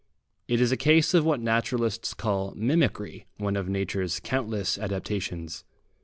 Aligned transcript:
It 0.47 0.59
is 0.59 0.71
a 0.71 0.77
case 0.77 1.13
of 1.13 1.25
what 1.25 1.41
naturalists 1.41 2.15
call 2.15 2.53
"mimicry" 2.55 3.27
one 3.37 3.55
of 3.55 3.69
nature's 3.69 4.19
countless 4.19 4.79
adaptations. 4.79 5.63